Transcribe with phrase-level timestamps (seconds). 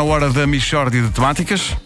[0.00, 1.76] Na hora da Michórdia de Temáticas,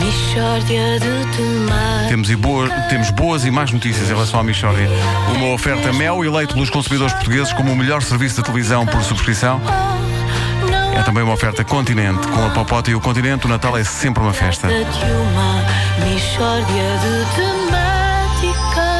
[0.00, 2.08] Mishória de temáticas.
[2.08, 4.88] temos, e boa- temos boas e más notícias em relação à Michórdia.
[5.36, 9.60] Uma oferta Mel, eleito pelos consumidores portugueses como o melhor serviço de televisão por subscrição.
[10.98, 12.26] É também uma oferta Continente.
[12.26, 14.66] Com a Popota e o Continente, o Natal é sempre uma festa.
[14.66, 18.01] Mishória de temáticas.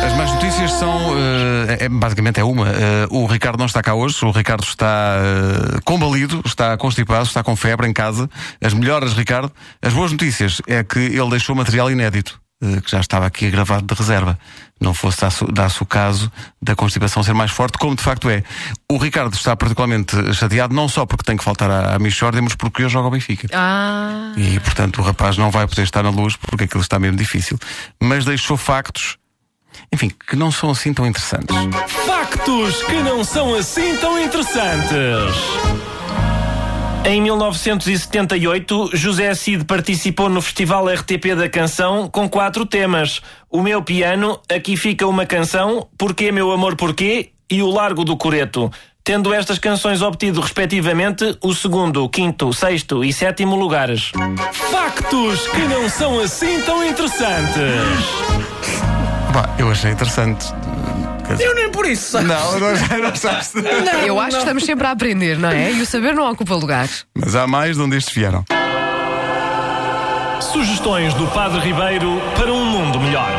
[0.04, 2.68] As más notícias são, eh, é- basicamente é uma.
[2.68, 7.42] Eh, o Ricardo não está cá hoje, o Ricardo está eh, combalido, está constipado, está
[7.42, 8.28] com febre em casa.
[8.62, 9.52] As melhoras, Ricardo.
[9.80, 13.86] As boas notícias é que ele deixou material inédito, eh, que já estava aqui gravado
[13.86, 14.38] de reserva.
[14.80, 15.18] Não fosse
[15.52, 16.30] dar-se o caso
[16.60, 18.42] da constipação ser mais forte, como de facto é.
[18.90, 22.84] O Ricardo está particularmente chateado, não só porque tem que faltar à, à mas porque
[22.84, 23.46] hoje joga ao Benfica.
[23.52, 27.16] Ah, E, portanto, o rapaz não vai poder estar na luz porque aquilo está mesmo
[27.16, 27.56] difícil.
[28.02, 29.16] Mas deixou factos,
[29.92, 31.54] enfim, que não são assim tão interessantes.
[32.06, 34.92] Factos que não são assim tão interessantes.
[37.04, 43.82] Em 1978, José Cid participou no Festival RTP da Canção com quatro temas: O Meu
[43.82, 48.70] Piano, Aqui Fica uma Canção, Porquê Meu Amor Porquê e O Largo do Coreto.
[49.04, 54.12] Tendo estas canções obtido, respectivamente, o segundo, quinto, sexto e sétimo lugares.
[54.52, 58.51] Factos que não são assim tão interessantes.
[59.32, 60.52] Pá, eu achei interessante.
[61.40, 62.20] Eu nem por isso.
[62.20, 63.58] Não, não, não achaste.
[64.06, 65.72] eu acho que estamos sempre a aprender, não é?
[65.72, 66.88] E o saber não ocupa lugar.
[67.14, 68.44] Mas há mais de onde estes vieram.
[70.40, 73.30] Sugestões do Padre Ribeiro para um mundo melhor.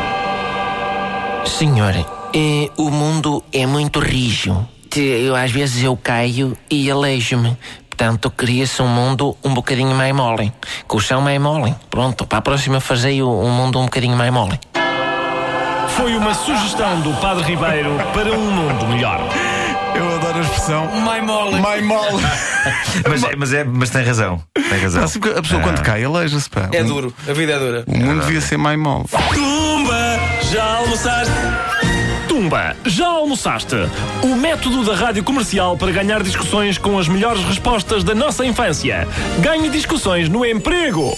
[1.46, 1.94] Senhor,
[2.34, 4.66] eh, o mundo é muito rijo.
[4.96, 7.56] Eu, às vezes eu caio e aleijo-me.
[7.88, 10.52] Portanto, cria-se um mundo um bocadinho mais mole.
[10.88, 11.72] Com o chão mais mole.
[11.88, 14.58] Pronto, para a próxima fazer um mundo um bocadinho mais mole.
[15.96, 19.20] Foi uma sugestão do Padre Ribeiro para um mundo melhor.
[19.94, 20.86] Eu adoro a expressão.
[21.02, 21.54] My mole.
[21.56, 22.22] My mole.
[23.08, 24.40] Mas, é- mas, é, mas tem razão.
[24.54, 25.04] Tem razão.
[25.04, 26.48] Assim, a pessoa quando cai, aleija-se.
[26.48, 26.68] pá.
[26.72, 27.14] É Um- duro.
[27.28, 27.84] A vida é dura.
[27.86, 29.04] O mundo devia ser mais mole.
[29.34, 30.18] Tumba,
[30.50, 31.32] já almoçaste?
[32.28, 33.74] Tumba, já almoçaste?
[34.22, 39.06] O método da rádio comercial para ganhar discussões com as melhores respostas da nossa infância.
[39.40, 41.16] Ganhe discussões no emprego.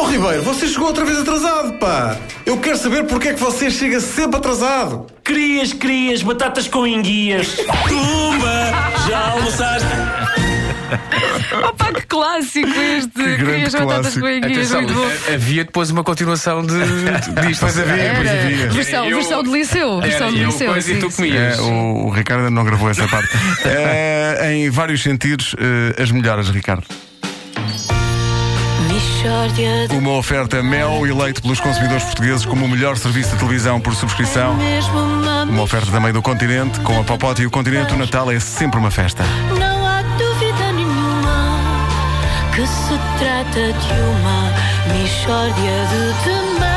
[0.00, 2.16] Oh Ribeiro, você chegou outra vez atrasado, pá!
[2.46, 5.06] Eu quero saber porque é que você chega sempre atrasado!
[5.22, 7.48] Crias, crias, batatas com enguias.
[7.88, 8.72] Tumba,
[9.08, 9.86] já almoçaste?
[11.68, 13.10] Opa, que clássico este!
[13.22, 14.20] grande Querias batatas clássico.
[14.20, 15.06] com enguias, Atenção, muito bom.
[15.30, 16.74] ha- havia depois uma continuação de,
[17.46, 17.60] disto.
[17.60, 18.42] Pois havia, pois Era.
[18.42, 18.68] havia.
[18.70, 20.00] Versão, Eu- versão de liceu.
[20.00, 20.72] Versão de eu liceu.
[20.72, 21.16] coisa e sim, tu sim.
[21.16, 21.58] comias.
[21.58, 23.28] É, o, o Ricardo ainda não gravou essa parte.
[23.66, 26.84] É, em vários sentidos, eh, as melhoras, Ricardo.
[29.96, 34.56] Uma oferta Mel, eleito pelos consumidores portugueses como o melhor serviço de televisão por subscrição.
[34.56, 34.98] mesmo
[35.50, 36.80] uma oferta também do Continente.
[36.80, 39.24] Com a Popota e o Continente, o Natal é sempre uma festa.
[39.58, 41.58] Não há dúvida nenhuma
[42.54, 44.50] que se trata de uma
[45.48, 46.69] de temáticas.